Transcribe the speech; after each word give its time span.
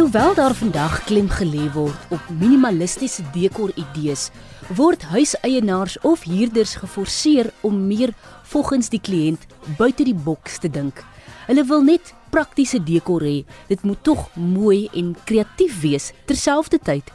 Alhoewel 0.00 0.34
daar 0.34 0.54
vandag 0.54 1.04
klem 1.04 1.26
gelê 1.28 1.66
word 1.74 2.04
op 2.08 2.28
minimalistiese 2.40 3.20
dekor-idees, 3.34 4.30
word 4.72 5.02
huiseienaars 5.12 5.98
of 6.08 6.22
huurders 6.24 6.72
geforseer 6.80 7.50
om 7.60 7.76
meer 7.86 8.14
volgens 8.48 8.88
die 8.88 9.00
kliënt 9.00 9.44
buite 9.76 10.06
die 10.08 10.16
boks 10.16 10.56
te 10.64 10.70
dink. 10.72 11.02
Hulle 11.50 11.66
wil 11.68 11.84
net 11.84 12.14
praktiese 12.32 12.80
dekor 12.80 13.20
hê. 13.28 13.42
Dit 13.68 13.84
moet 13.84 14.00
tog 14.00 14.30
mooi 14.40 14.88
en 14.96 15.12
kreatief 15.28 15.76
wees 15.84 16.14
terselfdertyd. 16.24 17.12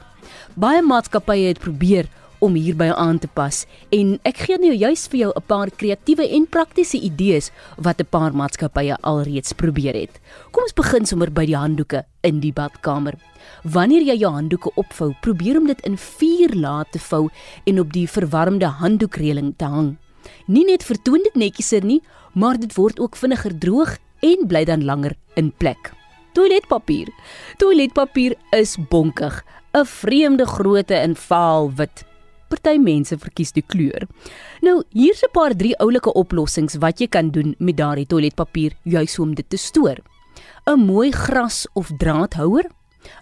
Baie 0.54 0.86
maatskappye 0.86 1.50
het 1.50 1.64
probeer 1.66 2.06
om 2.46 2.56
hierby 2.56 2.92
aan 2.94 3.18
te 3.20 3.28
pas 3.28 3.64
en 3.96 4.16
ek 4.30 4.44
gee 4.46 4.58
nou 4.62 4.74
juis 4.74 5.08
vir 5.12 5.20
jou 5.20 5.32
'n 5.36 5.48
paar 5.48 5.70
kreatiewe 5.70 6.26
en 6.38 6.46
praktiese 6.46 6.98
idees 6.98 7.52
wat 7.78 8.00
'n 8.00 8.10
paar 8.10 8.34
maatskappye 8.34 8.98
alreeds 9.02 9.54
probeer 9.54 9.96
het. 9.96 10.20
Kom 10.52 10.64
ons 10.64 10.74
begin 10.74 11.06
sommer 11.06 11.32
by 11.32 11.46
die 11.46 11.58
handdoeke 11.58 12.06
in 12.24 12.40
die 12.40 12.54
badkamer. 12.54 13.16
Wanneer 13.64 14.02
jy 14.02 14.18
jou 14.18 14.32
handdoeke 14.32 14.72
opvou, 14.76 15.14
probeer 15.22 15.58
om 15.58 15.68
dit 15.68 15.82
in 15.86 15.98
4 15.98 16.56
lae 16.56 16.86
te 16.92 17.00
vou 17.00 17.30
en 17.66 17.80
op 17.80 17.94
die 17.94 18.08
verwarmde 18.08 18.66
handdoekreëling 18.66 19.54
te 19.58 19.66
hang. 19.66 19.98
Nie 20.48 20.66
net 20.66 20.84
vertoon 20.84 21.24
dit 21.24 21.36
netjieser 21.36 21.84
nie, 21.84 22.02
maar 22.34 22.58
dit 22.58 22.74
word 22.76 23.00
ook 23.00 23.16
vinniger 23.16 23.58
droog 23.58 23.98
en 24.22 24.48
bly 24.48 24.66
dan 24.66 24.86
langer 24.86 25.16
in 25.36 25.52
plek. 25.58 25.94
Toiletpapier. 26.34 27.08
Toiletpapier 27.58 28.36
is 28.52 28.78
bonkig, 28.90 29.44
'n 29.74 29.86
vreemde 29.86 30.46
grootte 30.46 30.96
in 30.96 31.16
vaal 31.16 31.72
wit. 31.76 32.06
Party 32.50 32.78
mense 32.78 33.18
verkies 33.18 33.52
die 33.52 33.64
kleur. 33.66 34.08
Nou, 34.62 34.84
hier's 34.94 35.24
'n 35.24 35.32
paar 35.34 35.56
drie 35.56 35.76
oulike 35.80 36.14
oplossings 36.14 36.76
wat 36.80 37.00
jy 37.00 37.08
kan 37.08 37.32
doen 37.32 37.56
met 37.60 37.78
daardie 37.78 38.06
toiletpapier 38.06 38.74
juis 38.84 39.20
om 39.20 39.36
dit 39.36 39.50
te 39.50 39.58
stoor. 39.58 39.98
'n 40.68 40.80
Mooi 40.80 41.12
gras 41.12 41.68
of 41.74 41.92
draadhouer, 41.98 42.66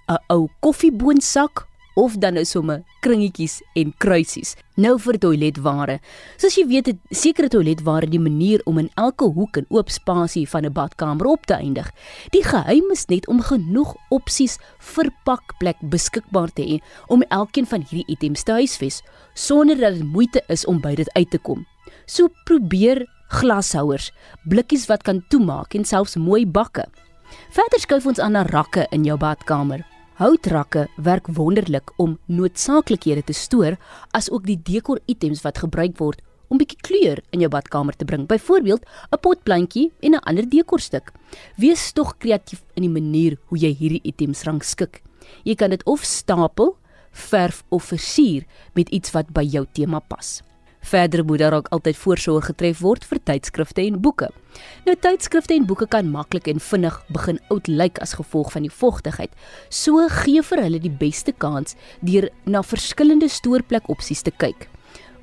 'n 0.08 0.18
ou 0.28 0.50
koffieboonsak 0.60 1.68
of 1.96 2.16
dan 2.18 2.34
nou 2.38 2.46
sommer 2.46 2.84
kringetjies 3.04 3.62
en 3.76 3.94
kruisies. 3.98 4.56
Nou 4.76 4.96
vir 5.02 5.20
toiletware. 5.22 6.00
Soos 6.42 6.56
jy 6.58 6.66
weet, 6.70 6.90
het 6.90 7.18
sekere 7.24 7.50
toiletware 7.54 8.10
die 8.10 8.22
manier 8.22 8.64
om 8.70 8.80
in 8.82 8.90
elke 8.98 9.28
hoek 9.36 9.60
en 9.62 9.68
oop 9.70 9.92
spasie 9.94 10.48
van 10.50 10.66
'n 10.66 10.74
badkamer 10.74 11.28
op 11.28 11.46
te 11.46 11.54
eindig. 11.54 11.92
Die 12.32 12.44
geheim 12.44 12.92
is 12.92 13.06
net 13.08 13.28
om 13.28 13.42
genoeg 13.42 13.96
opsies 14.10 14.58
vir 14.80 15.12
pakplek 15.24 15.78
beskikbaar 15.82 16.54
te 16.54 16.64
hê 16.64 16.78
om 17.08 17.22
elkeen 17.22 17.66
van 17.66 17.82
hierdie 17.82 18.08
items 18.08 18.44
te 18.44 18.52
huisves 18.52 19.02
sonder 19.34 19.78
dat 19.78 19.94
dit 19.94 20.04
moeite 20.04 20.44
is 20.48 20.66
om 20.66 20.82
by 20.82 20.96
dit 20.96 21.14
uit 21.14 21.30
te 21.30 21.38
kom. 21.38 21.66
So 22.06 22.30
probeer 22.46 23.06
glashouers, 23.28 24.12
blikkies 24.50 24.88
wat 24.88 25.04
kan 25.04 25.24
toemaak 25.30 25.74
en 25.74 25.86
selfs 25.86 26.16
mooi 26.16 26.46
bakke. 26.46 26.86
Verder 27.50 27.80
skuif 27.80 28.06
ons 28.06 28.20
aan 28.20 28.32
na 28.32 28.44
rakke 28.44 28.88
in 28.92 29.04
jou 29.04 29.18
badkamer. 29.18 29.93
Houtrakke 30.14 30.88
werk 31.02 31.26
wonderlik 31.34 31.90
om 31.98 32.20
noodsaaklikhede 32.30 33.24
te 33.26 33.34
stoor 33.34 33.80
as 34.14 34.28
ook 34.30 34.46
die 34.46 34.60
dekor 34.62 35.00
items 35.10 35.42
wat 35.42 35.58
gebruik 35.64 35.96
word 35.98 36.22
om 36.54 36.60
bietjie 36.62 36.78
kleur 36.86 37.22
in 37.34 37.42
jou 37.42 37.50
badkamer 37.50 37.98
te 37.98 38.06
bring. 38.06 38.28
Byvoorbeeld 38.30 38.86
'n 38.86 39.18
potplantjie 39.18 39.92
en 40.02 40.14
'n 40.14 40.26
ander 40.30 40.46
dekorstuk. 40.50 41.12
Wees 41.58 41.92
tog 41.92 42.18
kreatief 42.18 42.62
in 42.76 42.84
die 42.84 43.02
manier 43.02 43.38
hoe 43.48 43.58
jy 43.58 43.74
hierdie 43.74 44.04
items 44.04 44.44
rangskik. 44.44 45.02
Jy 45.44 45.56
kan 45.56 45.70
dit 45.70 45.84
of 45.86 46.04
stapel, 46.04 46.78
verf 47.12 47.64
of 47.70 47.84
versier 47.84 48.46
met 48.74 48.90
iets 48.90 49.12
wat 49.12 49.34
by 49.34 49.44
jou 49.44 49.66
tema 49.74 50.00
pas. 50.00 50.44
Verder 50.84 51.24
moet 51.26 51.40
daar 51.40 51.54
ook 51.54 51.68
altyd 51.72 51.98
voorsorg 51.98 52.46
getref 52.46 52.80
word 52.84 53.06
vir 53.08 53.20
tydskrifte 53.24 53.82
en 53.82 54.02
boeke. 54.04 54.28
Nou 54.86 54.96
tydskrifte 55.00 55.56
en 55.56 55.66
boeke 55.66 55.88
kan 55.88 56.10
maklik 56.12 56.50
en 56.52 56.60
vinnig 56.60 57.00
begin 57.16 57.40
oud 57.54 57.68
lyk 57.72 58.02
as 58.04 58.18
gevolg 58.20 58.52
van 58.52 58.68
die 58.68 58.74
vogtigheid. 58.74 59.32
So 59.70 60.04
gee 60.22 60.44
vir 60.44 60.64
hulle 60.66 60.82
die 60.84 60.92
beste 60.92 61.32
kans 61.32 61.78
deur 62.02 62.28
na 62.46 62.62
verskillende 62.62 63.32
stoorplek 63.32 63.88
opsies 63.90 64.22
te 64.28 64.32
kyk. 64.32 64.68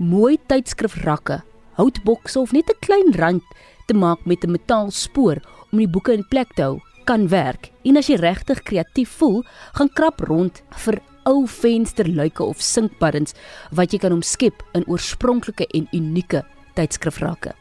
Mooi 0.01 0.39
tydskrifrakke, 0.49 1.43
houtbokse 1.77 2.41
of 2.41 2.53
net 2.57 2.71
'n 2.71 2.81
klein 2.81 3.13
rand 3.13 3.45
te 3.87 3.95
maak 3.95 4.25
met 4.25 4.45
'n 4.45 4.57
metaalspoor 4.57 5.43
om 5.73 5.79
die 5.79 5.89
boeke 5.89 6.13
in 6.13 6.25
plek 6.31 6.55
te 6.55 6.63
hou 6.63 6.81
kan 7.05 7.29
werk. 7.29 7.71
En 7.83 7.97
as 7.97 8.07
jy 8.07 8.17
regtig 8.17 8.63
kreatief 8.63 9.11
voel, 9.19 9.43
gaan 9.73 9.91
krap 9.93 10.21
rond 10.21 10.63
vir 10.85 11.01
ou 11.29 11.47
vensterluike 11.47 12.45
of 12.45 12.63
sinkpaddens 12.65 13.35
wat 13.77 13.93
jy 13.93 14.01
kan 14.03 14.15
omskep 14.17 14.63
in 14.75 14.87
oorspronklike 14.87 15.67
en 15.77 15.89
unieke 15.93 16.45
tydskrifrakke. 16.79 17.55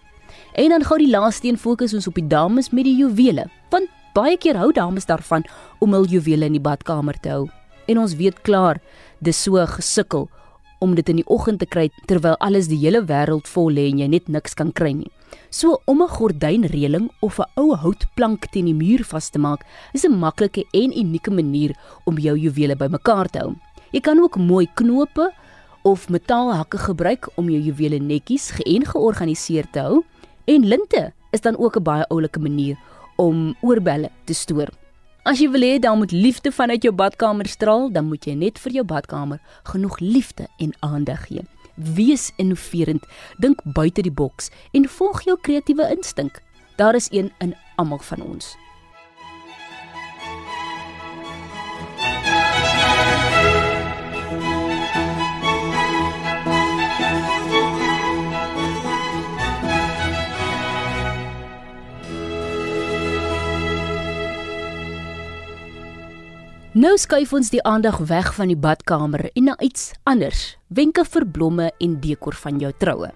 En 0.53 0.73
dan 0.73 0.83
gou 0.83 0.97
die 0.99 1.11
laaste 1.11 1.47
een 1.47 1.57
fokus 1.57 1.93
ons 1.93 2.07
op 2.07 2.17
die 2.17 2.27
dames 2.27 2.71
met 2.71 2.87
die 2.87 2.97
juwele, 2.97 3.47
want 3.71 3.89
baie 4.13 4.37
keer 4.37 4.57
hou 4.57 4.71
dames 4.73 5.05
daarvan 5.05 5.45
om 5.79 5.93
hul 5.93 6.07
juwele 6.09 6.49
in 6.49 6.57
die 6.57 6.63
badkamer 6.63 7.19
te 7.21 7.31
hou. 7.33 7.45
En 7.89 8.01
ons 8.01 8.15
weet 8.17 8.41
klaar, 8.45 8.81
dis 9.19 9.43
so 9.43 9.61
gesukkel 9.77 10.29
om 10.79 10.95
dit 10.95 11.09
in 11.09 11.19
die 11.19 11.27
oggend 11.27 11.59
te 11.59 11.67
kry 11.67 11.89
terwyl 12.07 12.37
alles 12.39 12.69
die 12.71 12.79
hele 12.79 13.01
wêreld 13.05 13.47
vol 13.51 13.71
lê 13.75 13.89
en 13.91 13.99
jy 13.99 14.07
net 14.07 14.29
niks 14.31 14.55
kan 14.55 14.71
kry 14.71 14.93
nie. 14.95 15.11
So 15.49 15.81
om 15.85 16.01
'n 16.01 16.07
gordynreëling 16.07 17.09
of 17.19 17.39
'n 17.39 17.49
ou 17.55 17.75
houtplank 17.75 18.51
teen 18.51 18.65
die 18.65 18.73
muur 18.73 19.03
vas 19.03 19.29
te 19.29 19.39
maak, 19.39 19.65
is 19.93 20.05
'n 20.05 20.19
maklike 20.19 20.65
en 20.71 20.97
unieke 20.97 21.31
manier 21.31 21.75
om 22.05 22.17
jou 22.17 22.37
juwele 22.37 22.75
bymekaar 22.75 23.29
te 23.29 23.39
hou. 23.39 23.55
Jy 23.91 23.99
kan 23.99 24.19
ook 24.19 24.37
mooi 24.37 24.67
knope 24.73 25.33
of 25.81 26.09
metaalhakke 26.09 26.77
gebruik 26.77 27.29
om 27.35 27.49
jou 27.49 27.61
juwele 27.61 27.99
netjies 27.99 28.51
en 28.65 28.85
georganiseer 28.85 29.65
te 29.71 29.79
hou 29.79 30.03
en 30.45 30.67
linte 30.67 31.13
is 31.31 31.41
dan 31.41 31.57
ook 31.57 31.75
'n 31.77 31.83
baie 31.83 32.07
oulike 32.07 32.39
manier 32.39 32.77
om 33.15 33.55
oorbelle 33.61 34.09
te 34.25 34.33
stoor. 34.33 34.69
As 35.23 35.39
jy 35.39 35.49
wil 35.51 35.61
hê 35.61 35.79
dan 35.79 35.97
moet 35.97 36.11
liefde 36.11 36.51
vanuit 36.51 36.83
jou 36.83 36.93
badkamer 36.95 37.47
straal, 37.47 37.91
dan 37.91 38.05
moet 38.05 38.25
jy 38.25 38.33
net 38.33 38.59
vir 38.59 38.71
jou 38.71 38.83
badkamer 38.83 39.39
genoeg 39.63 39.99
liefde 39.99 40.47
en 40.57 40.73
aandag 40.79 41.27
gee. 41.27 41.43
Wees 41.79 42.31
innoverend, 42.35 43.05
dink 43.37 43.61
buite 43.63 44.03
die 44.03 44.11
boks 44.11 44.49
en 44.75 44.87
volg 44.99 45.23
jou 45.23 45.37
kreatiewe 45.41 45.87
instink. 45.95 46.41
Daar 46.75 46.95
is 46.95 47.07
een 47.11 47.31
in 47.39 47.55
almal 47.75 48.03
van 48.03 48.21
ons. 48.21 48.55
Nou 66.79 66.93
skuif 66.95 67.33
ons 67.35 67.49
die 67.51 67.59
aandag 67.67 67.97
weg 68.07 68.29
van 68.37 68.47
die 68.47 68.55
badkamer 68.55 69.25
en 69.33 69.49
na 69.49 69.55
iets 69.59 69.89
anders. 70.07 70.53
Wenke 70.71 71.03
vir 71.03 71.25
blomme 71.27 71.65
en 71.83 71.97
dekor 71.99 72.37
van 72.39 72.61
jou 72.61 72.69
troue. 72.79 73.09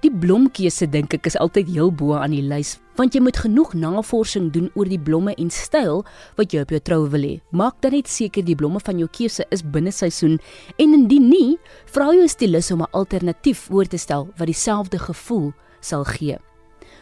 Die 0.00 0.12
blomkeuse 0.22 0.88
dink 0.88 1.18
ek 1.18 1.28
is 1.28 1.36
altyd 1.36 1.68
heel 1.74 1.92
bo 1.92 2.16
aan 2.16 2.32
die 2.32 2.40
lys, 2.40 2.78
want 2.96 3.12
jy 3.12 3.20
moet 3.26 3.42
genoeg 3.42 3.74
navorsing 3.76 4.48
doen 4.54 4.72
oor 4.72 4.88
die 4.88 5.02
blomme 5.10 5.34
en 5.36 5.52
styl 5.52 6.00
wat 6.40 6.54
jy 6.54 6.64
op 6.64 6.72
jou 6.72 6.80
troue 6.80 7.12
wil 7.12 7.28
hê. 7.28 7.36
Maak 7.52 7.82
dan 7.84 7.98
net 7.98 8.08
seker 8.08 8.46
die 8.46 8.56
blomme 8.56 8.80
van 8.80 9.02
jou 9.02 9.10
keuse 9.12 9.44
is 9.52 9.66
binne 9.66 9.92
seisoen 9.92 10.38
en 10.78 11.00
indien 11.02 11.28
nie, 11.28 11.58
vra 11.92 12.14
jou 12.16 12.28
stylus 12.28 12.72
om 12.72 12.86
'n 12.86 12.94
alternatief 12.96 13.68
voor 13.68 13.84
te 13.84 13.98
stel 13.98 14.30
wat 14.38 14.48
dieselfde 14.48 14.98
gevoel 14.98 15.52
sal 15.80 16.04
gee 16.04 16.38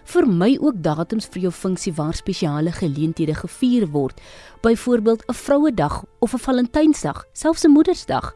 vermy 0.09 0.57
ook 0.61 0.79
datums 0.81 1.27
vir 1.29 1.43
jou 1.43 1.51
funksie 1.53 1.93
waar 1.93 2.17
spesiale 2.17 2.73
geleenthede 2.73 3.35
gevier 3.37 3.87
word. 3.93 4.21
Byvoorbeeld 4.63 5.25
'n 5.29 5.35
Vrouedag 5.35 6.05
of 6.21 6.33
'n 6.35 6.39
Valentynsdag, 6.39 7.25
selfs 7.33 7.65
'n 7.65 7.71
Moedersdag. 7.71 8.35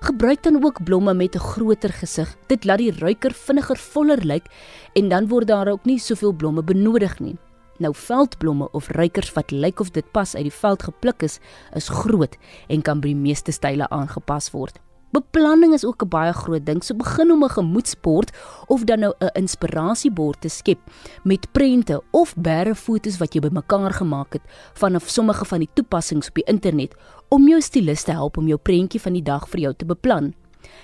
Gebruik 0.00 0.42
dan 0.42 0.64
ook 0.64 0.84
blomme 0.84 1.14
met 1.14 1.34
'n 1.34 1.38
groter 1.38 1.92
gesig. 1.92 2.36
Dit 2.46 2.64
laat 2.64 2.78
die 2.78 2.92
ruiker 2.98 3.32
vinniger 3.32 3.76
voller 3.76 4.24
lyk 4.24 4.46
en 4.94 5.08
dan 5.08 5.28
word 5.28 5.46
daar 5.46 5.68
ook 5.68 5.84
nie 5.84 5.98
soveel 5.98 6.32
blomme 6.32 6.62
benodig 6.62 7.20
nie. 7.20 7.36
Nou 7.78 7.94
veldblomme 7.94 8.70
of 8.70 8.88
ruikers 8.88 9.32
wat 9.32 9.50
lyk 9.50 9.80
of 9.80 9.90
dit 9.90 10.12
pas 10.12 10.34
uit 10.34 10.44
die 10.44 10.52
veld 10.52 10.82
gepluk 10.82 11.22
is, 11.22 11.38
is 11.74 11.88
groot 11.88 12.36
en 12.68 12.82
kan 12.82 13.00
by 13.00 13.06
die 13.06 13.22
meeste 13.22 13.52
style 13.52 13.88
aangepas 13.88 14.50
word. 14.50 14.80
Beplanning 15.14 15.72
is 15.72 15.84
ook 15.84 16.02
'n 16.02 16.08
baie 16.08 16.32
groot 16.32 16.66
ding. 16.66 16.82
So 16.84 16.94
begin 16.94 17.30
om 17.30 17.44
'n 17.44 17.48
gemoedsbord 17.48 18.30
of 18.66 18.84
dan 18.84 18.98
nou 18.98 19.14
'n 19.18 19.30
inspirasiebord 19.32 20.40
te 20.40 20.48
skep 20.48 20.78
met 21.22 21.52
prente 21.52 22.02
of 22.10 22.34
berre 22.36 22.74
fotos 22.74 23.18
wat 23.18 23.34
jy 23.34 23.40
bymekaar 23.40 23.92
gemaak 23.92 24.32
het 24.32 24.42
vanaf 24.72 25.08
sommige 25.08 25.44
van 25.44 25.58
die 25.58 25.68
toepassings 25.72 26.28
op 26.28 26.34
die 26.34 26.44
internet 26.44 26.94
om 27.28 27.48
jou 27.48 27.60
stylus 27.60 28.02
te 28.02 28.10
help 28.10 28.36
om 28.36 28.46
jou 28.46 28.58
prentjie 28.58 29.00
van 29.00 29.12
die 29.12 29.22
dag 29.22 29.48
vir 29.48 29.60
jou 29.60 29.74
te 29.74 29.84
beplan. 29.84 30.34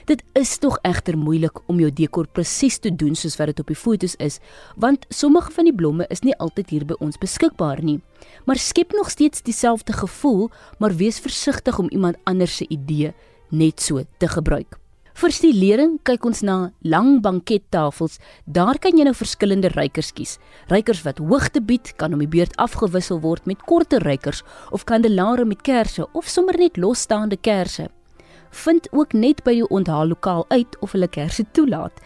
Dit 0.05 0.23
is 0.33 0.59
tog 0.59 0.79
egter 0.83 1.19
moeilik 1.19 1.59
om 1.67 1.79
jou 1.79 1.93
dekor 1.93 2.27
presies 2.27 2.79
te 2.79 2.97
doen 2.97 3.15
soos 3.15 3.37
wat 3.37 3.47
dit 3.47 3.61
op 3.61 3.67
die 3.67 3.77
fotos 3.77 4.17
is, 4.17 4.39
want 4.77 5.07
sommige 5.09 5.51
van 5.51 5.65
die 5.65 5.75
blomme 5.75 6.07
is 6.09 6.21
nie 6.21 6.39
altyd 6.39 6.71
hier 6.71 6.85
by 6.85 6.95
ons 7.01 7.19
beskikbaar 7.19 7.83
nie. 7.83 8.01
Maar 8.45 8.57
skep 8.57 8.93
nog 8.93 9.11
steeds 9.11 9.43
dieselfde 9.43 9.93
gevoel, 9.93 10.51
maar 10.79 10.97
wees 10.97 11.19
versigtig 11.19 11.79
om 11.79 11.91
iemand 11.91 12.17
anders 12.25 12.57
se 12.57 12.69
idee 12.69 13.15
net 13.51 13.81
so 13.81 14.03
te 14.19 14.29
gebruik. 14.29 14.81
Vir 15.21 15.35
stilering 15.37 15.99
kyk 16.07 16.25
ons 16.25 16.41
na 16.47 16.71
lang 16.81 17.19
bankettafels. 17.21 18.19
Daar 18.47 18.79
kan 18.81 18.97
jy 18.97 19.05
nou 19.05 19.13
verskillende 19.13 19.69
rykers 19.75 20.13
kies. 20.17 20.39
Rykers 20.71 21.03
wat 21.05 21.19
hoogte 21.21 21.61
bied 21.61 21.91
kan 22.01 22.15
om 22.17 22.23
die 22.23 22.31
beurt 22.31 22.55
afgewissel 22.63 23.21
word 23.21 23.45
met 23.51 23.61
korter 23.69 24.01
rykers 24.07 24.41
of 24.73 24.87
kandelare 24.89 25.45
met 25.45 25.61
kersse 25.67 26.07
of 26.17 26.31
sommer 26.31 26.57
net 26.57 26.79
losstaande 26.81 27.37
kersse. 27.37 27.91
Vind 28.63 28.89
ook 28.97 29.13
net 29.13 29.45
by 29.45 29.59
jou 29.59 29.69
onthaallokaal 29.69 30.47
uit 30.49 30.79
of 30.81 30.97
hulle 30.97 31.11
kersse 31.11 31.45
toelaat. 31.53 32.01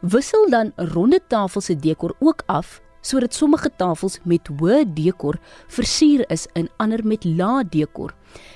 Wissel 0.00 0.50
dan 0.50 0.74
ronde 0.76 1.22
tafels 1.32 1.70
se 1.70 1.78
dekor 1.80 2.12
ook 2.20 2.42
af 2.46 2.78
sodat 3.00 3.34
sommige 3.34 3.70
tafels 3.76 4.18
met 4.24 4.48
hoë 4.48 4.84
dekor 4.94 5.38
versier 5.68 6.24
is 6.30 6.46
en 6.54 6.68
ander 6.76 7.04
met 7.04 7.24
lae 7.24 7.64
dekor. 7.64 8.14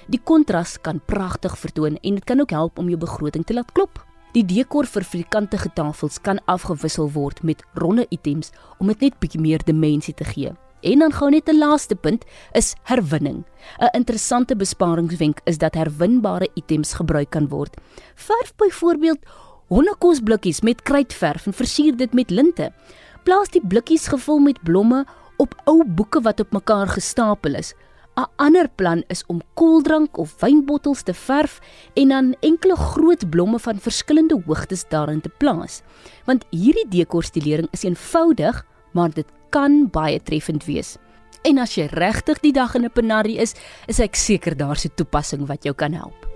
Die 0.09 0.21
kontras 0.21 0.79
kan 0.81 1.01
pragtig 1.07 1.59
vertoon 1.59 1.99
en 2.03 2.15
dit 2.15 2.25
kan 2.25 2.41
ook 2.41 2.51
help 2.51 2.79
om 2.79 2.89
jou 2.89 2.99
begroting 2.99 3.45
te 3.45 3.55
laat 3.55 3.73
klop. 3.73 4.03
Die 4.33 4.45
dekor 4.45 4.87
vir 4.89 5.05
vierkantige 5.05 5.69
tafels 5.77 6.19
kan 6.25 6.41
afgewissel 6.49 7.11
word 7.13 7.43
met 7.43 7.63
ronde 7.75 8.07
items 8.11 8.53
om 8.79 8.89
dit 8.89 9.01
net 9.01 9.19
bietjie 9.21 9.41
meer 9.41 9.61
dimensie 9.65 10.15
te 10.15 10.25
gee. 10.25 10.53
En 10.83 10.99
dan 10.99 11.13
gou 11.13 11.31
net 11.31 11.49
'n 11.49 11.59
laaste 11.59 11.95
punt 11.95 12.25
is 12.53 12.75
herwinning. 12.83 13.45
'n 13.79 13.91
Interessante 13.93 14.57
besparingswenk 14.57 15.41
is 15.45 15.59
dat 15.59 15.75
herwinbare 15.75 16.49
items 16.55 16.95
gebruik 16.95 17.31
kan 17.31 17.49
word. 17.49 17.77
Verf 18.15 18.53
byvoorbeeld 18.57 19.19
hondekosblikkies 19.69 20.61
met 20.61 20.83
kruitverf 20.83 21.47
en 21.47 21.53
versier 21.53 21.97
dit 21.97 22.13
met 22.13 22.31
linte. 22.31 22.73
Plaas 23.23 23.53
die 23.55 23.63
blikkies 23.63 24.09
gevul 24.11 24.41
met 24.43 24.59
blomme 24.67 25.05
op 25.39 25.55
ou 25.71 25.85
boeke 25.87 26.21
wat 26.27 26.41
op 26.43 26.51
mekaar 26.51 26.91
gestapel 26.91 27.55
is. 27.55 27.75
'n 28.19 28.27
Ander 28.37 28.69
plan 28.69 29.05
is 29.09 29.23
om 29.27 29.41
koeldrank 29.55 30.19
of 30.19 30.35
wynbottels 30.41 31.03
te 31.03 31.15
verf 31.15 31.61
en 31.95 32.09
dan 32.09 32.35
enkele 32.41 32.77
groot 32.77 33.31
blomme 33.31 33.59
van 33.59 33.79
verskillende 33.79 34.43
hoogtes 34.47 34.85
daarin 34.89 35.21
te 35.21 35.29
plaas. 35.29 35.83
Want 36.25 36.45
hierdie 36.51 36.89
dekorstilering 36.89 37.69
is 37.71 37.85
eenvoudig, 37.85 38.67
maar 38.93 39.11
dit 39.11 39.27
kan 39.51 39.89
baie 39.91 40.23
treffend 40.23 40.65
wees. 40.65 40.97
En 41.43 41.59
as 41.59 41.75
jy 41.75 41.87
regtig 41.91 42.41
die 42.41 42.53
dag 42.53 42.75
in 42.75 42.85
'n 42.85 42.93
penarie 42.93 43.39
is, 43.39 43.55
is 43.87 44.01
ek 44.01 44.15
seker 44.15 44.57
daar's 44.57 44.85
'n 44.85 44.95
toepassing 44.95 45.47
wat 45.47 45.63
jou 45.65 45.75
kan 45.75 45.93
help. 45.93 46.32